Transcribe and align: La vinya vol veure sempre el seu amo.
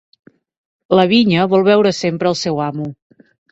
La 0.99 1.05
vinya 1.11 1.45
vol 1.53 1.67
veure 1.69 1.93
sempre 1.99 2.31
el 2.35 2.41
seu 2.43 2.65
amo. 2.71 2.91